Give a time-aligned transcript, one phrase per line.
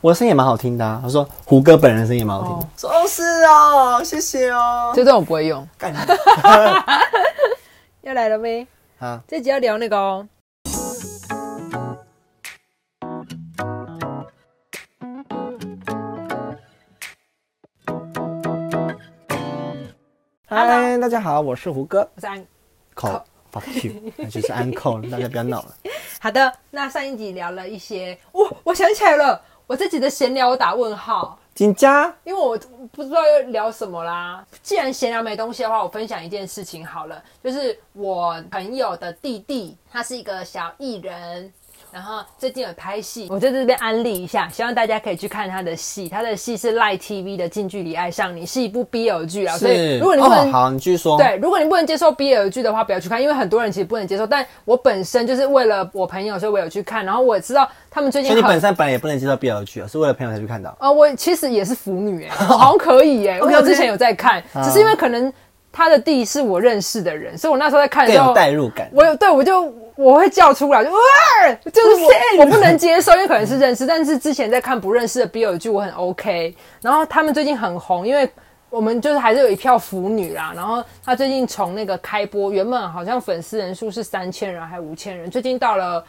[0.00, 1.00] 我的声音也蛮好听的、啊。
[1.02, 2.64] 他说胡歌本人声音也蛮好听的。
[2.64, 4.92] 哦说哦是哦，谢谢哦。
[4.94, 5.66] 这段我不会用。
[5.76, 5.98] 干你
[8.02, 8.64] 要 来了没？
[9.00, 9.20] 啊！
[9.26, 10.28] 这集要聊那个哦。
[20.46, 22.08] 嗨，大家好，我是胡歌。
[22.14, 22.46] 我是安。
[22.94, 23.20] 口
[23.52, 25.74] fuck you，那就是安扣，大家不要闹了。
[26.20, 32.58] 好的，那上一集聊了一些，哦，我想起来了，我自己的闲聊我打问号，紧张，因为我
[32.90, 34.42] 不知道要聊什么啦。
[34.62, 41.52] 既然闲聊没东西的话，我分享一件事情好了，就是我朋友的弟弟，他是一个小艺人。
[41.92, 46.08] 然后最近有拍戏，我在这边安利一下，希望大家可以去看他的戏。
[46.08, 49.56] 他的戏是 Line TV 的《近距离爱上你》，是一部 BL 剧啊。
[49.56, 51.16] 所以如果你不能、哦，好，你继续说。
[51.16, 54.26] 对，如果你不能接受 BL 剧的话，不要去看，因为很多人其实不能接受。
[54.26, 57.04] 但我本身就是为了我朋友，所以我有去看。
[57.04, 60.76] 然后我也知道他们最近所以你本身本来也不能接受 BL 剧啊，是为了朋友才去看到。
[60.80, 65.32] 呃，我其实也是腐女哎、 我好像可以 哎、我 OK，OK 之前有在看，只是因为可能
[65.78, 68.90] 他的弟是我认识的人，所以我那时候在看的时候，代入感。
[68.92, 70.98] 我有对我就我会叫出来，就哇，
[71.72, 76.52] 就是我我不能接受，因为可能是认识，但是之前在看不认识的 BL 剧，我很 OK。
[76.82, 78.28] 然后他们最近很红，因为
[78.70, 80.52] 我们就是还是有一票腐女啦。
[80.56, 86.04] 然后他最近从那个开播，原本好像粉丝人数是三千人还五千人，最近到了。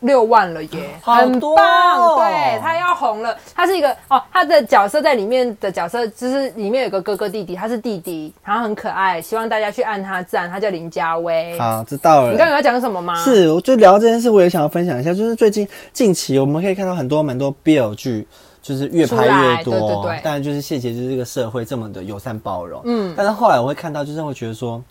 [0.00, 1.54] 六万了耶，很棒！
[1.98, 11.58] 哦对他要红了，他是一个哦，他的角色在里面的角色就是里面有个哥哥弟弟，他是弟弟，然后很可爱，希望大家去按他赞，他叫林家威。
[11.58, 12.32] 好，知道了。
[12.32, 13.14] 你刚刚有要讲什么吗？
[13.24, 18.26] 是，我就聊这件事，我也想要分享一下，就是最近近期我们可以看到很多蛮多 BL 剧，
[18.62, 24.82] 就是越拍越多，对对对当然就是谢谢就是这个社会这么的友善包容，嗯，但是后来我会看到，就是会觉得说，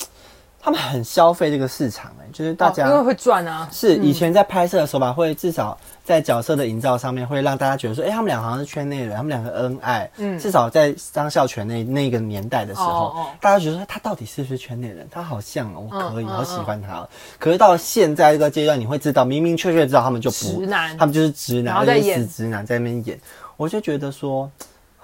[0.63, 3.67] 他们很消费这个市场、哎，就是大家、哦因为会赚啊。
[3.69, 10.09] 是以前在拍摄的时候吧，会至少在角色的营造上面，会让大家觉得说，哎、他们俩好像是圈内人，他们两个恩爱。
[10.15, 15.05] 嗯，至少在张孝全那那个年代的时候，哦哦大家觉得说他到底是不是圈内人？
[15.11, 17.09] 他好像哦，我可以，好喜欢他哦。
[17.37, 23.19] 可是到了现在这个阶段，你会知道，明明确确知道他们就不直男他们就是直男，而且是然后再演死直男在那边演，
[23.57, 24.49] 我就觉得说，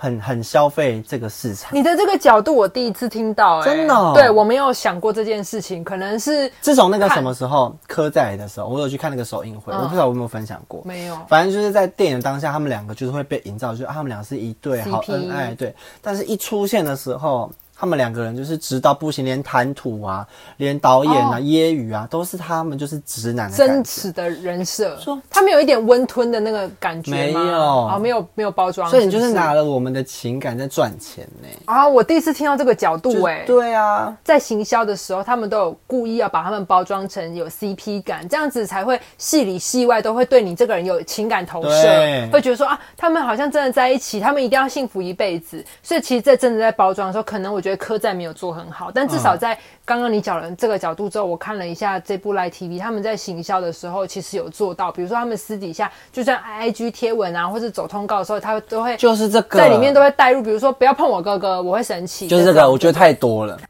[0.01, 1.75] 很很消费这个市场。
[1.75, 10.81] 你的这个角度我第一次听到、欸真的哦对我没有想过这件事情，可能是自从那个什么时候科在的时候，我有去看那个首映会，嗯我不知道我有没有分享过。
[10.85, 11.17] 没有。
[11.27, 15.75] 反正就是在电影当下，他们两个就是会被营造，就是、啊、他们俩是一对，好恩爱，对。
[16.01, 23.89] 但是一出现的时候，他们两个人就是直到不行，连谈吐啊，连导演啊、哦揶揄啊，都是他们就是直男的真觉。
[23.89, 27.43] 实的人设说，他们有一点温吞的那个感觉吗？
[27.43, 31.87] 没有哦，没有没有包装，所以你就是不拿了我们的情感在赚钱呢、啊！
[31.87, 45.63] 我第一次听到这个角度、就是哎，对啊，在行销的时候，他们都有故意要把他们包装成有 CP 感，这样子才会戏里戏外都会对你这个人有情感投射对，会觉得说啊，他们好像真的在一起，他们一定要幸福一辈子。
[45.81, 63.59] 所以其实，在真的在包装的时候，可能我觉得柯在没有做很好，但至少在刚刚你讲了这个角度之后，我看了一下这部 Live TV，他们在行销的时候其实有做到，比如说他们私底下就算 IG 贴文啊，或者走通告的时候，他都会就是这个在里面都会带入，比如说不要碰我哥哥，我会生气，就是这个，我觉得太多了。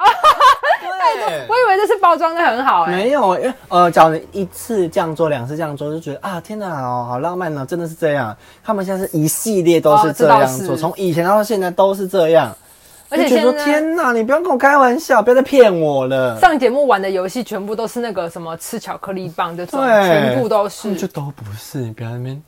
[1.27, 8.35] 对我以为这是包装的很好哎、没有，因为呃，假如你一次这样做，两次这样做，就觉得啊，天哪，哦，好浪漫呢、真的是这样。
[8.63, 12.55] 他们现在是一系列都是这样做，是从以前到现在都是这样。
[13.09, 16.40] 而且现在天哪，你不要跟我开玩笑，不要再骗我了。
[16.40, 20.97] 上节目玩的游戏全部都是那个什么吃巧克力棒这种，对，全部都是们。
[20.97, 22.44] 就都不是，你不要在那边。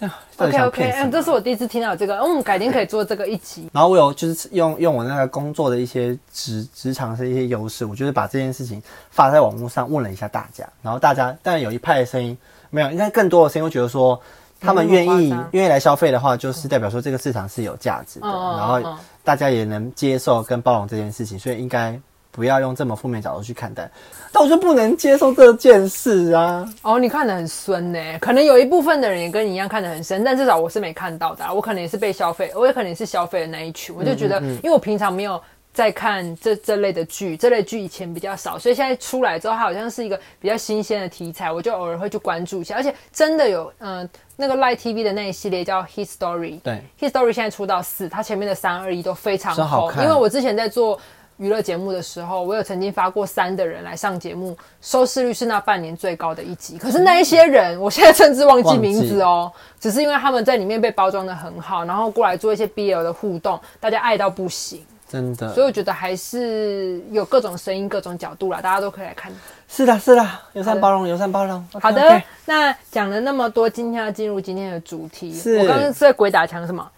[0.00, 3.68] 啊到底 OK 这是我第一次听到这个，嗯，改天可以做这个一集。
[3.72, 12.36] 然后我有就是用用我那个工作的一些职职场的一些优势，我就是把这件事情发在网络上问了一下大家，然后大家当然有一派的声音
[12.70, 14.20] 没有，应该更多的声音会觉得说。
[14.58, 22.00] 他们愿意愿意来消费的话，就是代表说这个市场是有价值的，然后嗯大家也能接受跟包容这件事情，所以应该
[22.30, 23.90] 不要用这么负面角度去看待。
[24.30, 26.64] 但我就不能接受这件事啊！
[26.82, 33.92] 哦，你看得很深呢，可能有一部分的人也跟你一样看得很深，但至少我是没看到的啊、我可能也是被消费，我也可能也是消费的那一群。
[33.98, 35.42] 我就觉嗯得，因为我平常没有
[35.76, 42.74] 在看这这类的剧，这类剧以前比较少，所以现在出来之后，它好像是一个比较新鲜的题材，我就偶尔会去关注一下。
[42.74, 50.98] 而且真的有，嗯、那个 Light TV 的那一系列叫 His Story，对，His Story 现在出到四，它前面的三二一都非常好看因为我之前在做。
[51.38, 56.78] 娱乐节目的时候，我有曾经发过三的人来上节目，收视率是那半年最高的一集。
[56.78, 64.82] 可是那一些人，我现在甚至忘记名字哦，只是因为他们在里面被包装的很好，然后过来做一些 BL 的互动，大家爱到不行。
[65.08, 69.32] 真的，所以我觉得还是有各种声音、各种角度啦，大家都可以来看。
[69.68, 71.64] 是的，是的，友善包容，友善包容。
[71.80, 75.32] 好的那讲了那么多，今天要进入今天的主题。
[75.32, 76.90] 是我刚刚是在鬼打墙什么？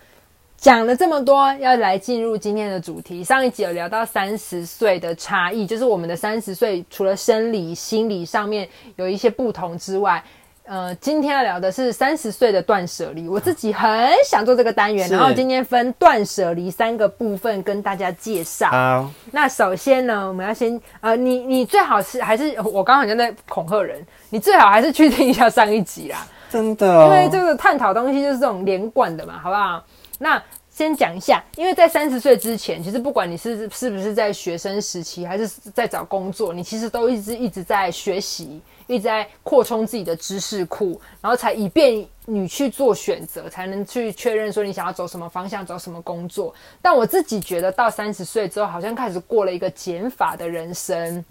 [0.57, 3.23] 讲了这么多，要来进入今天的主题。
[3.23, 10.21] 上一集有聊到三十岁的差异，就是我们的三十岁除了生理、心理上面有一些不同之外，
[10.69, 13.27] 呃，今天要聊的是三十岁的断舍离。
[13.27, 13.89] 我自己很
[14.23, 18.69] 想做这个单元，然后今天分断舍离三个部分跟大家介绍。
[18.69, 23.99] 好，那首先呢，我们要先呃，你你最好是还是我刚刚好像在恐吓人，
[24.29, 29.83] 你最好还是去听一下上一集啦，真的哦，因为这个探讨东西就是这种连贯的嘛，好不好？
[30.19, 46.53] 那先讲一下，因为在三十岁之前，其实不管你是是不是在学生时期，还是在找工作，你其实都一直一直在学习，一直在扩充自己的知识库，然后才以便你去做选择，才能去确认说你想要走什么方向，走什么工作。
[46.83, 51.25] 但我自己觉得到三十岁之后，好像开始过了一个减法的人生。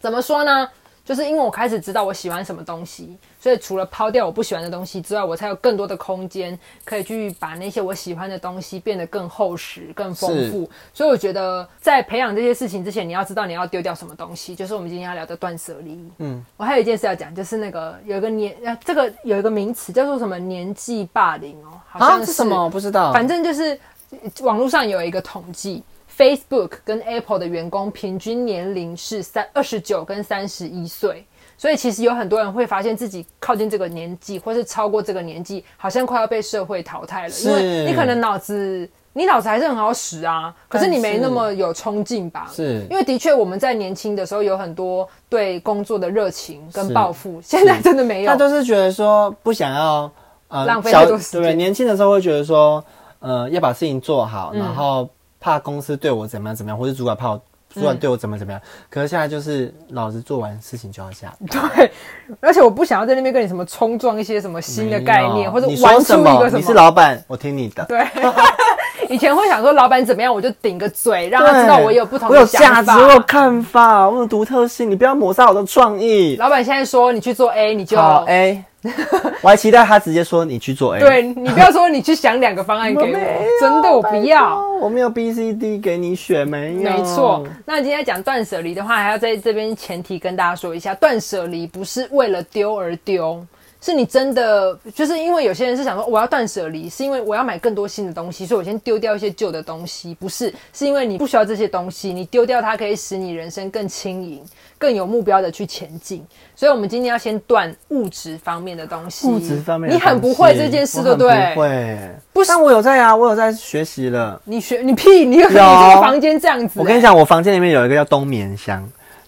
[0.00, 0.68] 怎么说呢？
[1.06, 10.68] 就是因为我开始知道我喜欢什么东西，所以除了抛掉我不喜欢的东西之外，我才有更多的空间可以去把那些我喜欢的东西变得更厚实、更丰富。
[10.92, 15.96] 所以我觉得在培养这些事情之前，你要知道你要丢掉什么东西，就是我们今天要聊的断舍离。
[16.18, 22.64] 嗯，我还有一件事要讲，就是那个有一个年，呃，这个有一个名词叫做什么年纪霸凌哦，好像啊，是什么？
[22.64, 23.12] 我不知道。
[23.12, 23.78] 反正就是
[24.10, 25.84] 呃网络上有一个统计
[26.16, 31.26] ，Facebook 跟 Apple 的员工平均年龄是三二十九跟三十一岁，
[31.58, 38.88] 所以其实有很多人会发现自己靠近这个年纪，或是超过这个年纪，好像快要被社会淘汰了，因为你可能脑子。
[39.18, 42.50] 你脑子还是很好使啊，可是你没那么有冲劲吧？
[42.52, 48.36] 是因为的确我们在年轻的时候有很多对工作的热情跟是抱负，现在真的没有他。
[48.36, 50.12] 都是觉得说不想要
[50.48, 51.54] 呃浪费太多时间对？
[51.54, 52.84] 年轻的时候会觉得说
[53.20, 55.08] 呃要把事情做好，嗯然后
[55.46, 57.40] 怕公司对我怎么样怎么样，或者主管怕我
[57.72, 58.60] 主管对我怎么怎么样。
[58.90, 61.70] 可是现在就是老子做完事情就要下班。
[61.76, 61.92] 对，
[62.40, 66.24] 而且我不想要在那边跟你什么冲撞一些什么新的概念，或者你玩出一？
[66.24, 66.74] 个什么你是。
[66.74, 67.84] 老板，我听你的。
[67.84, 68.04] 对，
[69.10, 73.20] 以前会想说老板怎么样，我就顶个嘴，让他知道我有不同我有的想价值，我有。
[73.26, 76.36] 看法，我有独特性，你不要抹杀我的创意。
[76.36, 78.62] 老板现在说你去做 A，你就好 A，
[79.42, 81.00] 我还期待他直接说你去做 A。
[81.00, 86.80] 对你不要说你去想两个方案给我我，真的我不要。，我没有 B、C、D 给你选，没有。
[86.82, 93.44] 没错，那今天讲断舍离的话，还要在这边前提跟大家说一下，断舍离不是为了丢而丢，
[93.86, 104.42] 是你真的就是因为有些人是想说我要断舍离，是因为我要买更多新的东西，所以我先丢掉一些旧的东西，不是，是因为你不需要这些东西，你丢掉它可以使你人生更轻盈、
[104.76, 106.26] 更有目标的去前进。
[106.56, 109.28] 所以，我们今天要先断物质方面的东西。
[109.28, 111.54] 物质方面的你很不会这件事，对不对？
[111.54, 111.98] 不会，
[112.32, 114.40] 不是但我有在啊，我有在学习了。
[114.44, 118.84] 你学你屁，你有你这个房间这样子、欸我跟你讲，我房间里面有一个叫冬眠箱，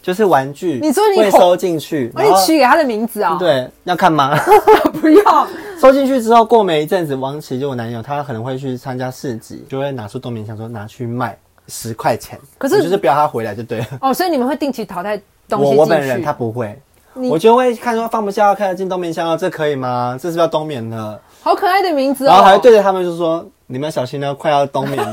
[0.09, 4.35] 就是玩具，你说你会收进去，哦，然后你取给他的名字啊、对，要看吗？
[5.03, 5.47] 不要。
[5.79, 13.87] 收进去之后，过没一阵子，王琦就我男友，他可能会去参加市集，就会拿出冬眠箱说拿去卖十块钱，可是我就是不要他回来就对了。
[14.01, 15.83] 哦，所以你们会定期淘汰东西我。
[15.83, 16.75] 我本人他不会，
[17.13, 20.19] 你我就会看说放不下，看得进冬眠箱哦，这可以吗？
[20.19, 21.21] 这是不是要冬眠了？
[21.43, 22.29] 好可爱的名字哦。
[22.29, 25.13] 然后还会对着他们就说：“你们要小心了，快要冬眠了。”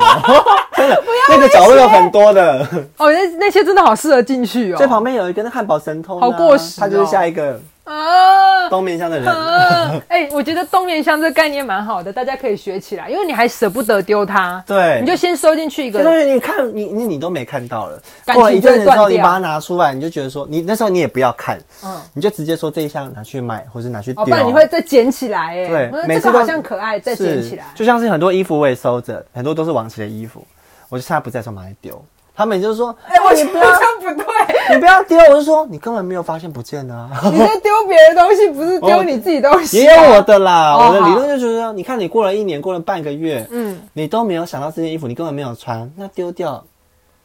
[0.87, 2.67] 真的，那个角落有很多的。
[2.97, 4.75] 哦，那那些真的好适合进去哦。
[4.77, 8.69] 这旁边有一个那汉堡神偷呢，好过时哦他就是下一个啊。
[8.69, 9.27] 冬眠箱的人。
[9.27, 16.05] 啊，哎、我觉得冬眠箱这个概念蛮好的，大家可以学起来，因为你还舍不得丢它，对，你就先收进去一个这。
[16.05, 18.01] 东西你看，你你你都没看到了。
[18.25, 24.23] 感情过了一阵子之后，你把它拿出来，你就觉得说，你那时候你也不要看，嗯，你就直接说这一箱拿去卖，或是拿去丢。
[24.23, 27.65] 哦，不然你会再捡起来，哎，对嗯，每次好像可爱，再捡起来。
[27.75, 30.43] 就像是很多衣服我也收着，很多都是王琦的衣服，
[30.89, 32.03] 我就趁他不在的时候把它丢。
[32.37, 37.09] 他们就是说，哎、我你不要不对，你不要丢，我就说你根本没有发现不见啊。
[37.31, 40.21] 你在丢别的东西，不是丢你自己东西、也有我。
[40.23, 46.61] 的啦，哦我的理论就是说，你看你过了一年，过了半个月，嗯，你都没有想到这件衣服，你根本没有穿，那丢掉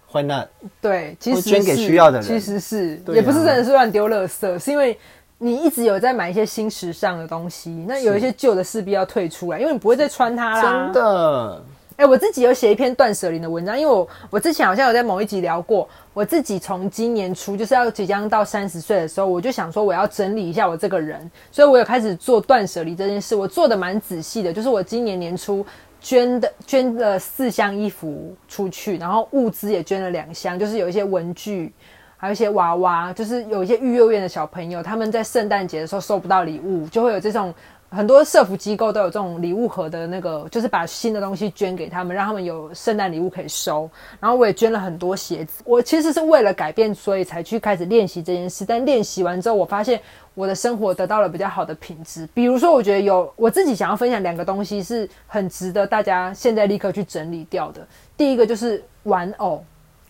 [0.06, 0.46] 会那
[0.80, 4.96] 对，其实捐给需要的人其实是、啊也不是真的是乱丢垃圾，是因为
[5.38, 10.62] 你一直有在买一些新时尚的东西，那有一些旧的势必要退出来，因为你不会再穿它啦。
[10.62, 10.92] 真。
[10.92, 11.64] 的，
[12.00, 25.62] 哎、我自己有写一篇断舍离的文章，因为我我之前好像有在某一集聊过，我自己从今年初就是要即将到三十岁的时候，我就想说我要整理一下我这个人，所以我有开始做断舍离这件事，我做的蛮仔细的，就是我今年年初。
[26.02, 31.70] 捐的捐了四箱衣服出去，然后物资也捐了两箱，就是有一些文具，
[32.16, 37.52] 还有一些娃娃，就是有一些育幼院的小朋友，他们在圣诞节的时候收不到礼物，就会有这种
[37.90, 43.90] 很多社服机构都有这种礼物盒的那个，就是把新的东西捐给他们，让他们有圣诞礼物可以收。
[44.20, 45.62] 然后我也捐了很多鞋子。
[45.66, 48.64] 我其实是为了改变，所以才去开始练习这件事。
[48.64, 50.00] 但练习完之后，我发现
[50.34, 52.28] 我的生活得到了比较好的品质。
[52.32, 57.84] 比如说，我觉得有我自己想要分享两个东西，是很值得大家现在立刻去整理掉的。
[58.16, 59.64] 第一个就是玩偶。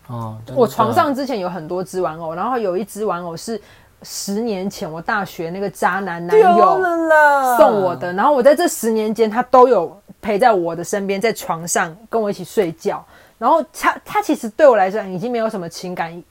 [0.07, 3.61] 哦，我床上之前有很多只玩偶，然后有一只玩偶是
[4.03, 6.81] 十年前我大学那个渣男男友
[7.57, 13.03] 送我的，然后我在这十年间，他都有陪在我的身边，在床上跟我一起睡觉。
[13.37, 16.23] 然后他他其实对我来讲已经没有什么情感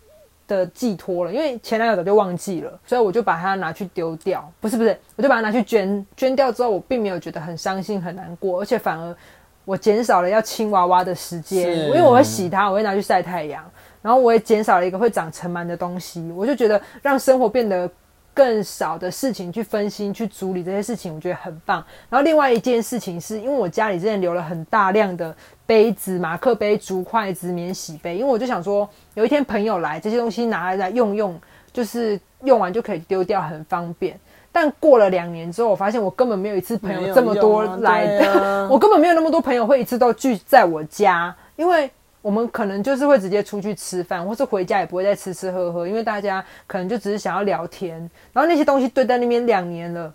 [0.47, 4.49] 的寄托了，因为前男友早就忘记了，所以我就把它拿去丢掉。
[4.61, 9.17] 不是不是，我就把它拿去捐捐掉之后，我并没有觉得很伤心很难过，而且反而
[9.65, 13.65] 我减少了要亲娃娃的时间，因为我会洗它，我会拿去晒太阳，
[14.03, 17.91] 然后我也减少了一个会长尘螨的东西，我就觉得让生活变得
[18.33, 21.85] 更少的事情去分心去处理这些事情，我觉得很棒。
[22.09, 25.35] 然后另外一件事情是因为我家里之前留了很大量的
[25.67, 31.39] 杯子、马克杯、竹筷子、免洗杯，因为我就想说有一天朋友来，这些东西拿来来用用，
[31.73, 34.19] 就是用完就可以丢掉，很方便。
[34.53, 41.89] 但过了两年之后，我发现我根本没有一次朋友这么多来的，我根本没有那么多朋友会一次都聚在我家，因为
[42.23, 47.99] 我们可能就是会直接出去吃饭，或是回家也不会再吃吃喝喝，因为大家可能就只是想要聊天，
[48.33, 50.13] 然后那些东西堆在那边两年了。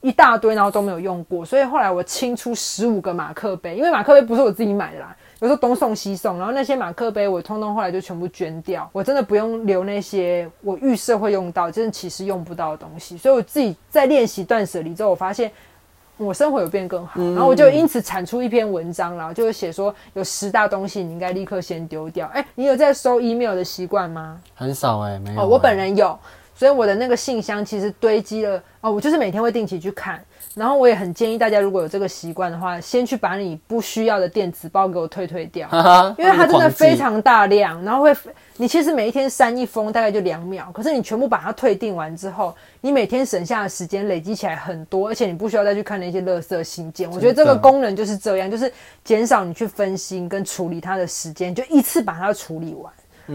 [0.00, 15.50] 一大堆，然后都没有用过，所以后来我清出十五个马克杯，因为马克杯不是我自己买的啦，有时候东送西送，然后那些马克杯我通通后来就全部捐掉，我真的不用留那些我预设会用到，真的其实用不到的东西，所以我自己在练习断舍离之后，我发现
[16.16, 22.26] 我生活有变更好，然后我就因此产出一篇文章然后，就是写说有十大东西你应该立刻先丢掉。
[22.32, 24.40] 哎，你有在收 email 的习惯吗？
[24.54, 26.16] 很少哎、没有、哦，我本人有，
[26.54, 30.22] 所以我的那个信箱其实堆积了哦，我就是每天会定期去看，
[30.54, 35.68] 然后我也很建议大家如果有这个习惯的话，先去把你不需要的电子报给我退退掉，
[36.16, 38.14] 因为它真的非常大量，然后会
[38.56, 47.10] 你其实每一天删一封大概就两秒，可是你全部把它退订完之后，你每天省下的时间累积起来很多，而且你不需要再去看那些垃圾信件。
[47.10, 52.92] 我觉得这个功能就是这样，就是减少你去分心跟处理它的时间，就一次把它处理完。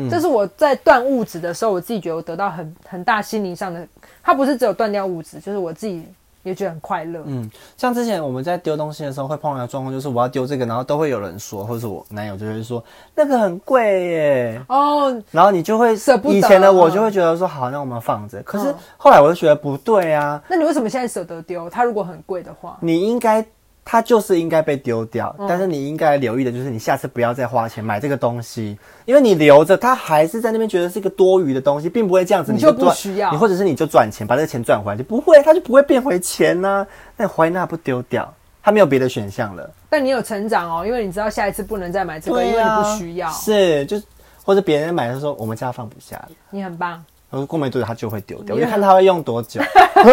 [0.10, 3.88] 这是我在断物质的时候，我自己觉得我得到很很大心灵上的，
[4.22, 6.06] 它不是只有断掉物质，就是我自己
[6.44, 7.22] 也觉得很快乐。
[7.26, 18.42] 嗯，像之前我们在丢东西的时候会碰到状况，就是我要丢这个，然后都会有人说，或者是我男友就会说那个很贵耶，哦，然后你就会舍不得以前的我就会觉得说好，那我们放着。
[18.44, 21.70] 可是嗯后来我就觉得不对啊，那你为什么现在舍得丢？
[21.70, 23.46] 它如果很贵的话，你应该
[23.92, 36.86] 它就是应该被丢掉，嗯但是你应该留意的就是你下次不要再花钱买这个东西，因为你留着它还是在那边觉得是一个多余的东西，并不会这样子你就不需要你或者是你就赚钱把这个钱赚回来，就不会，它就不会变回钱呢、
[37.18, 38.32] 那你怀纳不丢掉，
[38.62, 39.68] 它没有别的选项了。
[39.90, 43.32] 但你有成长哦，因为你知道下一次不能再买这个，因为你不需要。
[43.32, 44.00] 是，就
[44.46, 47.04] 或者别人买的时候，我们家放不下了，你很棒。
[47.32, 49.60] 然后过没多久他就会丢掉，你我就看他会用多久。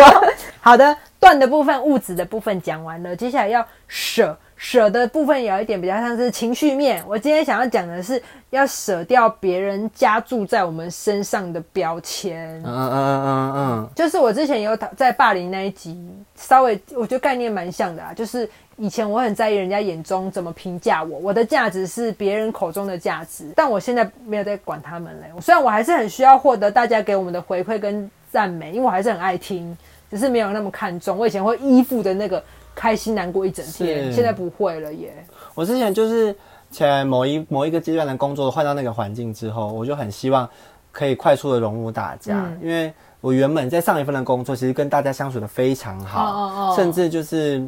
[0.60, 4.38] 好的，断的部分、物质的部分讲完了，接下来要舍。
[4.54, 7.02] 舍的部分有一点比较像是情绪面。
[7.06, 12.56] 我今天想要讲的是，要舍掉别人加注在我们身上的标签。
[12.60, 16.00] 嗯嗯嗯嗯嗯，就是我之前有讨在霸凌那一集，
[16.36, 18.14] 稍微我觉得概念蛮像的啊。
[18.14, 25.26] 就是以前我很在意人家眼中怎么评价我，我的价值是别人口中的价值，但我现在没有在管他们嘞。
[25.42, 29.76] 虽然我还是很需要获得大家给我们的回馈跟赞美，因为我还是很爱听，
[30.10, 31.16] 只是没有那么看重。
[31.16, 32.42] 我以前会依附的那个
[32.74, 35.12] 开心难过一整天，是现在不会了耶。
[35.54, 36.34] 我之前就是
[36.70, 40.48] 前某一某一个阶段的工作换到那个环境之后，我就很希望
[40.92, 47.66] 可以快速的融入大家，嗯因为我原本在上一份的工作其实跟大家相处的非常好，哦哦哦甚至就是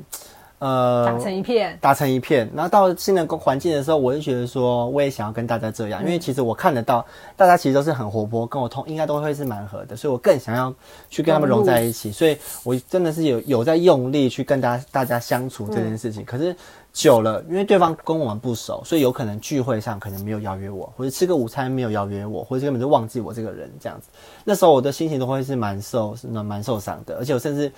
[0.59, 2.51] 呃打成一片，打成一片。
[2.55, 7.05] 然后到新的工环境的时候，我就觉得说，我也想要跟大家这样，因为其实我看得到
[7.37, 10.75] 大家其实都是很活泼，跟我通应该都会是蛮合的，所以我更想要
[11.09, 12.11] 去跟他们融在一起。
[12.11, 16.25] 所以我真的是有有在用力去跟大家大家相处这件事情。
[16.25, 16.55] 可是
[16.93, 24.09] 久了，因为对方跟我们不熟，所以有可能聚会上可能没有邀约我，或者吃个午餐没有邀约我，或者根本就忘记我这个人这样子。
[24.43, 27.71] 那时候我的心情都会是蛮受是蛮受伤的，而且我甚至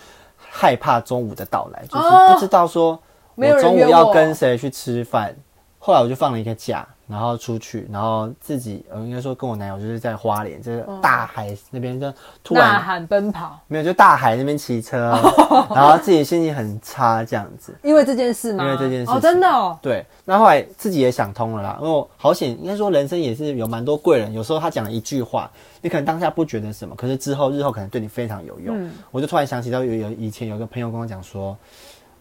[0.48, 2.98] 害怕中午的到来，就是哦不知道说
[3.34, 5.34] 我中午要跟谁去吃饭。
[5.82, 12.12] 后来我就放了一个假，然后出去，然后自己呃，应该说跟我男友就是在花莲，就是大海那边就
[12.44, 15.18] 突然呐喊奔跑，没有，就大海那边骑车，
[15.74, 17.74] 然后自己心情很差这样子。
[17.82, 18.62] 因为这件事吗？
[18.62, 25.50] 因为这件事哦，真的哦，对，那后来自己也想通了啦，因为我好险，应该说人生也是有蛮多贵人，有时候他讲了一句话，
[25.82, 28.76] 你可能当下不觉得什么，可是之后日后可能对你非常有用。
[28.76, 31.56] 嗯我就突然想起到有有以前有个朋友跟我讲说，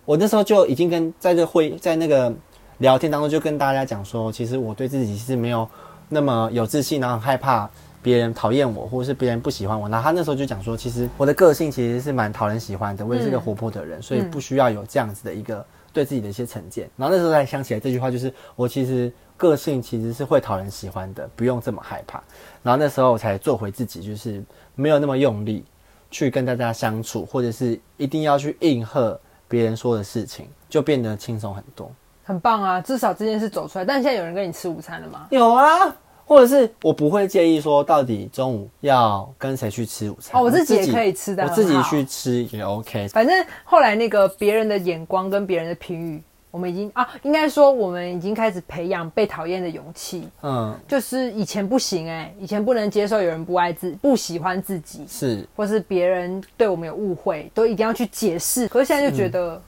[0.05, 2.33] 我那时候就已经跟在这会在那个
[2.77, 5.67] 聊天当中就跟大家讲说，其实我对自己是没有
[6.07, 7.69] 那么有自信，然后很害怕
[8.01, 9.89] 别人讨厌我，或者是别人不喜欢我。
[9.89, 16.89] 然后他那时候就讲说，其实我的个性其实是蛮讨人喜欢的，我也是个活泼的人，所以不需要有这样子的一个对自己的一些成见。
[16.95, 22.21] 然后那时候才想起来这句话，就是我其实个性其实是会讨人喜欢的，不用这么害怕。
[22.61, 24.43] 然后那时候我才做回自己，就是
[24.75, 25.63] 没有那么用力
[26.11, 29.17] 去跟大家相处，或者是一定要去应和
[29.47, 31.89] 别人说的事情，就变得轻松很多。
[32.23, 33.85] 很棒啊，至少这件事走出来。
[33.85, 35.25] 但现在有人跟你吃午餐了吗？
[35.31, 40.39] 有啊，或者是我不会介意说到底中午要跟谁去吃午餐。
[40.39, 43.07] 哦我自己也可以吃的我自己去吃也 OK。
[43.07, 50.27] 反正后来那个别人的眼光跟别人的评语，我们已经啊，应该说我们已经开始培养被讨厌的勇气。
[50.41, 58.67] 嗯，就是以前不行哎、以前不能接受有人不爱自不喜欢自己，是或是别人对我们有误会，都一定要去解释。
[58.67, 59.61] 可是现在就觉得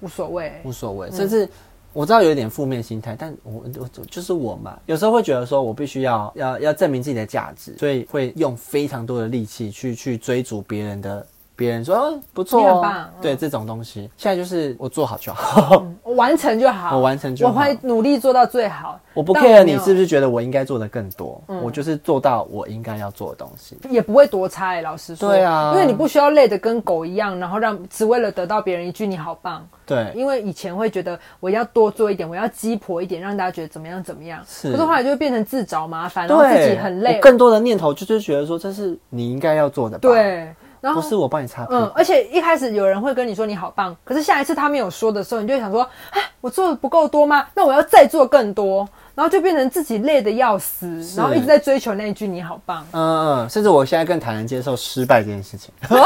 [0.00, 1.48] 无所谓、无所谓，甚至
[1.94, 11.26] 我知道有一点负面心态，但我我就是我嘛，有时候会觉得说我必须要要要证明自己的价值，所以会用非常多的力气去去追逐别人的。
[11.56, 12.86] 别人说、哦、不错哦
[13.20, 19.00] 对这种东西，现在就是我做好就好，我完成就好，我完成就好我会努力做到最好。
[19.14, 23.74] 我不 care 你是不是觉得我应该做的更多，我就是做到我应该要做的东西。
[23.88, 25.30] 也不会多差、欸，老实说。
[25.30, 29.66] 对啊因为你不需要累得跟狗一样，然后让只为了得到别人一句你好棒。
[29.86, 34.42] 对，因为以前会觉得我要多做一点，我要鸡婆一点，让大家觉得怎么样怎么样。
[34.46, 37.20] 是可是后来就会变成自找麻烦，然后自己很累我。
[37.22, 47.46] 更多的念头就是觉得说这是你应该要做的吧，，对，然后不是我帮你擦屁嗯，，而且一开始有人会跟你说你好棒，可是下一次他没有说的时候，你就会想说，啊，我做的不够多吗？
[47.54, 55.72] 那我要再做更多，然后就变成自己累的要死，然后一直在追求那一句你好棒，嗯嗯，甚至我现在更坦然接受失败这件事情。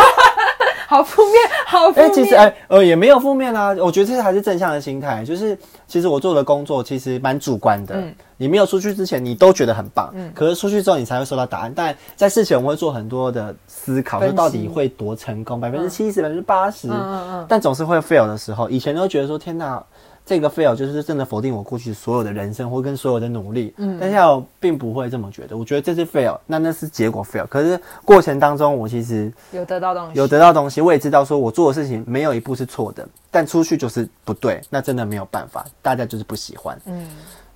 [0.89, 1.35] 好负面，
[1.67, 2.13] 好负哎、面。
[2.13, 5.25] 其实哎、呃也没有负面啊，我觉得这还是正向的心态。
[5.25, 11.73] 就是其实我做的工作其实蛮主观的，嗯你没有出去之前你都觉得很棒，可是出去之后你才会收到答案。
[11.77, 18.69] 但在事前我们会做很多的思考，说到底会多成功，百分之七十、百分之八十，嗯嗯但总是会 fail 的时候。
[18.69, 19.83] 以前都觉得说天哪。
[20.27, 25.57] 这个 fail 就是真的否定我过去所有的人生或跟所有的努力，嗯，但现在我并不会这么觉得。
[25.57, 27.45] 我觉得这是 fail，那那是结果 fail。
[27.49, 36.79] 可是过程当中，我其实有得到东西，有得到东西，我也知道说我做的事情没有一步是错的，但出去就是不对，那真的没有办法，大家就是不喜欢。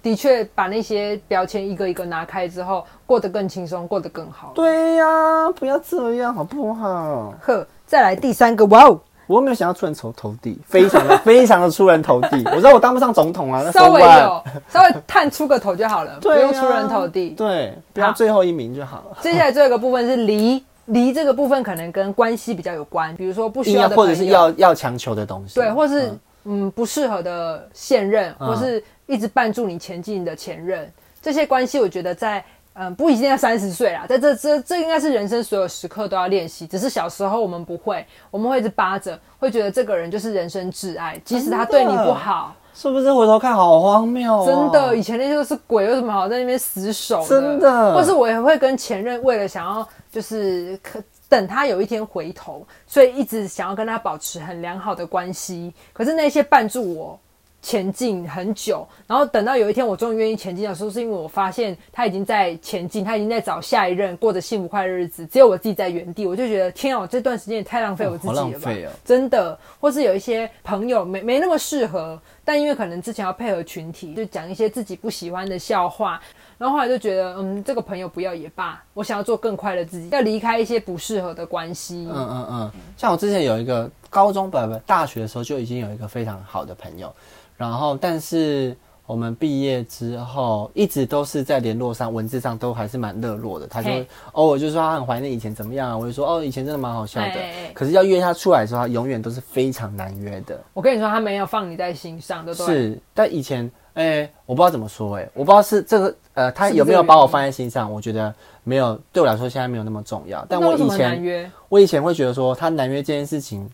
[0.04, 4.52] 的确把那些标签一个一个拿开之后，过得更轻松，过得更好。
[4.54, 7.32] 对呀、不要这样好不好？
[7.40, 12.42] 呵，再来第三个，哇哦，我没有想要出人头头地，非常的非常的出人头地。
[12.52, 14.02] 我知道我当不上总统啊，那 稍微？
[14.02, 17.30] 有稍微探出个头就好了， 不对啊用出人头地。
[17.30, 19.16] 对，不要最后一名就好了。
[19.22, 30.90] 接下来最后一个部分是离离这个部分可能跟关系比较有关，比如说不需要要的，或者是要要强求的东西，对，或是嗯嗯不适合的现任，嗯或是一直绊住你前进的前任，
[31.22, 32.44] 这些关系，我觉得在。
[32.76, 36.66] 嗯，不一定要三十岁啦，在这这这应该是人生所有时刻都要练习。
[36.66, 44.44] 只是小时候我们不会，我们会一直扒着，会觉得这个人就是人生挚爱，即使他对你不好，是不是回头看好荒谬、哦？
[44.44, 47.28] 真的，以前那些都是鬼，有什么好在那边死守的？
[47.28, 55.72] 真的或是我也会跟前任为了想要就是可等他有一天回头，所以一直想要跟他保持很良好的关系。
[55.92, 57.20] 可是那些绊住我
[57.64, 68.70] 前进很久，然后等到有一天我终于愿意前进的时候，是因为我发现他已经在前进，他已经在找下一任，过着幸福快乐日子，只有我自己在原地，我就觉得天啊，我这段时间也太浪费我自己好了吧。
[69.02, 76.20] 真的，或是有一些朋友没没那么适合，但因为可能之前要配合群体，就讲一些自己不喜欢的笑话，
[76.58, 82.06] 然后后来就觉得，嗯，这个朋友不要也罢，我想要做更快乐自己，要离开一些不适合的关系。
[82.12, 87.12] 嗯嗯嗯，像我之前有一个高中不不大学的时候就已经有一个非常好的朋友，
[87.56, 93.66] 然后但是我们毕业之后一直都是在联络上，文字上都还是蛮热络的。
[93.66, 97.34] 他就嘿偶尔就说他很怀念以前怎么样啊，我就说哦以前真的蛮好笑的。
[97.74, 100.58] 可是要约他出来的时候，他永远都是非常难约的。
[100.72, 102.74] 我跟你说，他没有放你在心上，对不对？
[102.74, 110.44] 是，但以前哎、我不知道怎么说哎、我不知道是这个呃他有没有把我放在心上，我觉得没有，对我来说现在没有那么重要。
[110.48, 111.52] 但我以前？
[111.68, 113.70] 我以前会觉得说他难约这件事情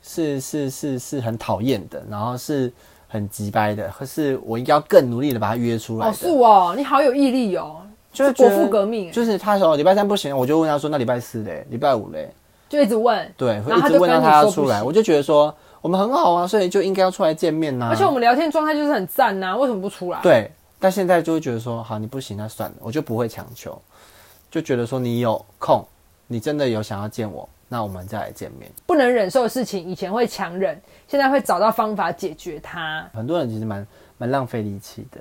[0.00, 2.72] 是是是是很讨厌的，然后是
[3.12, 6.16] 很急掰的，可是我应该要更努力的把他约出来哦，的。
[6.16, 7.78] 是哦，你好有毅力哦，
[8.12, 12.32] 就是国父革命，就是他说礼拜三不行，我就问他说那礼拜四嘞，礼拜五嘞，
[12.68, 23.76] 就一直问，对，一直问到他要出来，说我就觉得说我们很好啊，所以就应该要出来见面呐、而且我们聊天状态就是很赞呐、为什么不出来？，对，但现在就会觉得说，好，你不行，那算了，我就不会强求，
[24.50, 25.84] 就觉得说你有空，
[26.28, 28.68] 你真的有想要见我，那我们再来见面。
[28.84, 33.08] 不能忍受的事情，以前会强忍，现在会找到方法解决它。
[33.14, 33.86] 很多人其实蛮
[34.18, 35.20] 蛮浪费力气的，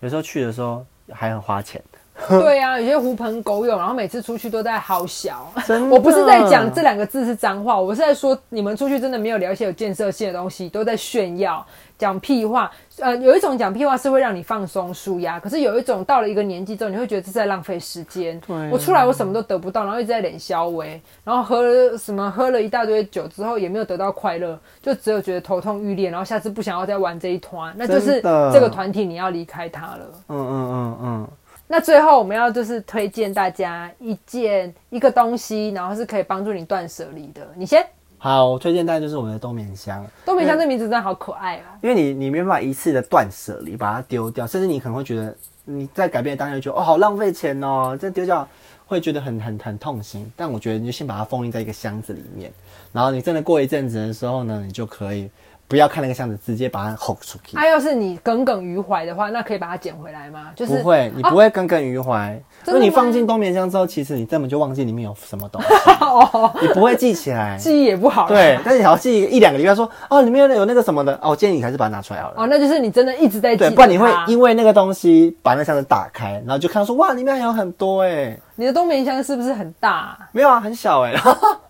[0.00, 1.80] 有时候去的时候还很花钱。
[2.28, 5.52] 对啊，有些狐朋狗友，然后每次出去都在好小。
[5.66, 11.64] 真我不是在讲这两个字是脏话，我是在说你们出去真的没有聊一些有建设性的东西，都在炫耀、
[11.98, 12.70] 讲屁话。
[13.00, 18.40] 呃，有一种讲屁话是会让你放松舒压，可是有一种到了一个年纪之后，你会觉得这是在浪费时间。
[18.46, 30.06] 对啊我出来我什么都得不到，然后一直在脸消微，然后喝了什么喝了一大堆酒之后也没有得到快乐，就只有觉得头痛欲裂，然后下次不想要再玩这一团，那就是这个团体你要离开他了。
[30.28, 31.28] 嗯嗯嗯嗯，
[31.66, 37.40] 那最后我们要就是推荐大家一件一个东西，然后是可以帮助你断舍离的。
[37.56, 37.84] 你先，
[38.18, 48.46] 好，我推荐大家就是我们的冬眠香，冬眠香这名字真的好可爱哦、因为你你没办法一次的断舍离，把它丢掉，甚至你可能会觉得你在改变的当下就觉得哦好浪费钱哦，这丢掉
[48.86, 50.30] 会觉得很很很痛心。
[50.36, 52.52] 但我觉得你就先把它封印在一个箱子里面，
[52.92, 55.30] 然后你真的过一阵子的时候呢，你就可以
[55.66, 57.56] 不要看那个箱子，直接把它吼出去。
[57.56, 60.50] 啊，要是你耿耿于怀的话，那可以把它捡回来吗？
[60.54, 65.68] 就是不会，你不会耿耿于怀，因真的吗为你放进冬眠箱之后，其实你根本就忘记里面有什么东西，
[66.04, 67.56] 哦，你不会记起来。
[67.58, 68.28] 记忆也不好。
[68.28, 72.34] 对，，但是你要记一两个礼拜说，哦，里面有那个什么的，哦，我建议你还是把它拿出来好了。
[72.36, 80.16] 哦，那就是你真的一直在记对，不然你会因为那个东西把那箱子打开，然后就看到说，哇，里面还有很多哎，你的冬眠箱是不是很大？
[80.32, 81.14] 没有啊，很小哎。
[81.14, 81.20] 就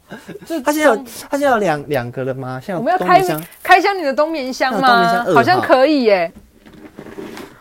[0.64, 2.60] 它现在有冬它现在有两两个了吗？
[2.60, 5.34] 现在我们要开箱开箱你的冬眠箱吗箱？
[5.34, 6.32] 好像可以耶。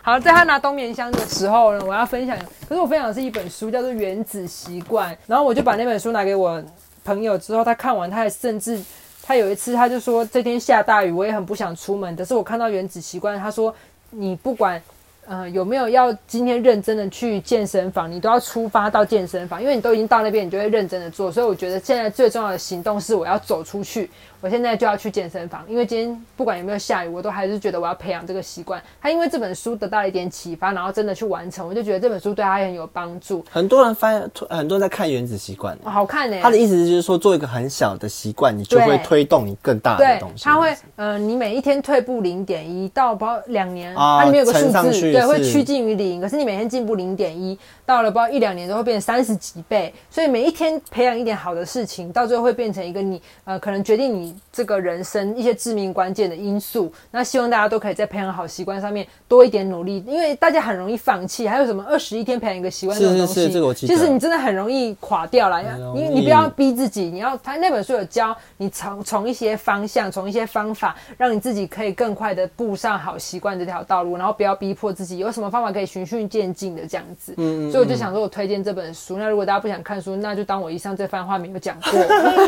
[0.02, 2.38] 好，在他拿冬眠箱的时候呢，我要分享，
[2.68, 6.62] 可是我分享的是一本书，叫做《原子习惯》，然后我就把那本书拿给我
[7.06, 8.82] 朋友之后，他看完，他还甚至
[9.22, 13.74] 他有一次他就说，这天下大雨，我也很不想出门，可是我看到《原子习惯》，他说
[14.10, 14.82] 你不管。
[15.28, 18.12] 呃，有没有要今天认真的去健身房？
[18.12, 21.32] 你都要出发到健身房，因为你都已经到那边，你就会认真的做。
[21.32, 24.10] 所以我觉得现在最重要的行动是我要走出去。
[24.42, 28.84] 我现在就要去健身房，因为今天不管有没有下雨，我都还是觉得我要培养这个习惯。
[29.02, 33.42] 他因为这本书得到了一点启发，然后真的去完成，我就觉得这本书对他很有帮助。
[33.50, 40.44] 很多人翻，很多人在看《原子习惯》哦、好看呢、他的意思就是说，做一个很小的习惯，你就会推动你更大的东，西。
[40.44, 46.20] 他会，呃，你每一天退步零点一到不知道两年，啊它里面有个数字，对，会趋近于零。
[46.20, 49.94] 可是你每天进步零点一，到了不知道一两年之后会变成三十几倍。
[50.10, 56.92] 所以每一天培养一点好的事情，到最后会变成一个你呃可能决定你这个人生一些致命关键的因素。
[57.12, 61.48] 那希望大家都可以在培养好习惯上面多一点努力，因为大家很容易放弃。
[61.48, 65.62] 还有什么二十一天培养一个习惯这种东西，其实你真的很容易垮掉了。
[65.94, 77.34] 你你不要逼自己，你要他那本书有教你从从一些方向，从一些方法，让你自己可以更快的步上好习惯这条道路，然后不要逼迫自己，有什么方法可以循序渐进的这样子。
[77.72, 79.18] 所以我就想说，我推荐这本书。
[79.18, 81.92] 那如果大家不想看书，那就当我以上这番话没有讲过。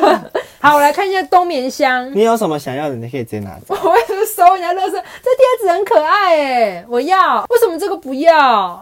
[0.60, 2.12] 好，我来看一下冬眠箱。
[2.16, 3.76] 你有什么想要的，你可以直接拿走。
[3.84, 4.94] 我为什么收人家乐色？
[4.94, 7.44] 这贴纸很可爱哎，我要。
[7.50, 8.82] 为什么这个不要？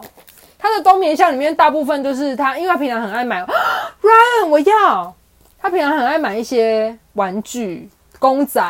[0.58, 3.42] 他的冬眠箱里面大部分都是他，因为他平常很爱买。
[4.00, 5.14] Ryan，我要。
[5.60, 8.62] 他平常很爱买一些玩具、公仔，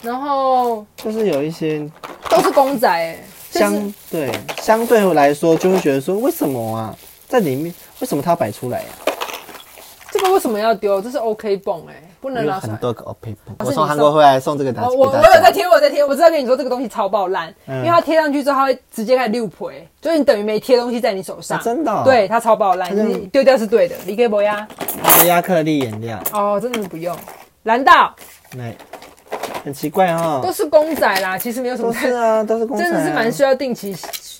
[0.00, 1.86] 然后就是有一些
[2.30, 3.14] 都是公仔哎。
[3.14, 6.96] 就是相对相对来说，就会觉得说，为什么啊，
[7.28, 8.86] 在里面为什么它要摆出来呀、
[10.10, 11.00] 这个为什么要丢？
[11.00, 12.72] 这是 OK 泵哎，不能有拿出来。
[12.72, 19.56] 很多个 OP，是我从韩国回来送这个大我我我有在贴，我在贴，我知道跟你说这个东西超爆烂，嗯因为它贴上去之后，它会直接开始溜皮，
[20.00, 21.58] 就是你等于没贴东西在你手上。
[21.58, 23.96] 啊真的哦对，它超爆烂，你丢掉是对的。
[24.06, 24.66] 你给博呀？
[25.26, 27.16] 亚克力颜料，哦，真的是不用。
[27.64, 28.14] 蓝道
[28.50, 28.76] 对，
[29.64, 33.94] 很奇怪哦、都是公仔啦，其实没有什么，都是啊， 都是公仔、啊，真的是蛮需要定期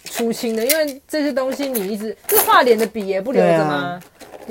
[0.05, 4.01] 出清的，因为这些东西你一直这画脸的笔也不留着吗？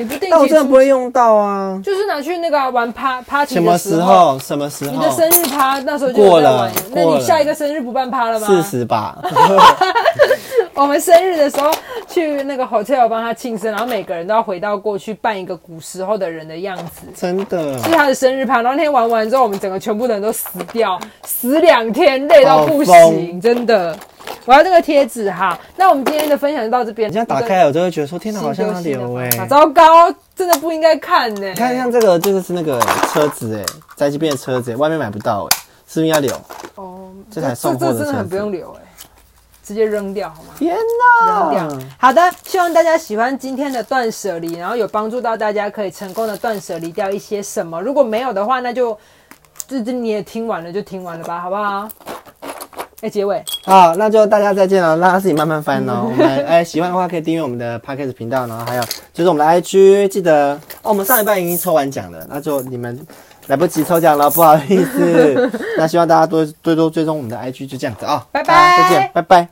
[0.02, 1.80] 你不定但我，真的不会用到啊。
[1.84, 4.40] 就是拿去那个啊玩趴 party 什么的时候？
[4.40, 4.92] 什么时候？
[4.92, 8.48] 你的生日趴那时候就有过了那你下一个生日不办趴了吗？
[8.48, 9.18] 四十吧。
[10.74, 11.70] 我们生日的时候
[12.08, 17.02] 去那个 hotel 帮他庆生，然后每个人都要回到过去扮一个古时候的人的样子。
[17.16, 23.96] 真的是他的生日趴，然后那天玩完之后，我们整个全部的人都死掉，死两天，累到不行，真的。
[24.46, 27.10] 我要这个贴纸哈，那我们今天的分享就到这边。
[27.10, 32.80] 你这样打开，我就会觉得说，天哪，好像要流哎、糟糕，真的不应该看呢、你看像这个，这个是那个
[33.12, 33.64] 车子哎、
[33.96, 36.34] 在这边的车子、欸，外面买不到哎、是不是要留？
[36.76, 38.82] 哦，这台送货的这真的很不用留哎、
[39.64, 40.54] 直接扔掉好吗？
[40.58, 40.76] 天
[41.28, 41.88] 扔掉！。
[42.00, 47.80] 好的，希望大家喜欢今天的断舍离，然后有帮助到大家可以成功的断舍离掉一些什么。
[47.80, 48.98] 如果没有的话，那就
[49.68, 51.88] 这这你也听完了就听完了吧，好不好？
[53.02, 56.04] 哎、结尾好，那就大家再见了，让他自己慢慢翻哦。
[56.10, 58.84] 我们来哎，喜欢的话可以订阅我们的 podcast 频道，然后还有
[59.14, 63.00] 就是我们的 IG，记得哦，我们上一半已经抽完奖了，那就你们
[63.48, 65.52] 来不及抽奖了，不好意思。
[65.78, 69.52] 那希望大家多多多追踪我们的 IG，就这样子啊、拜拜再见，拜拜。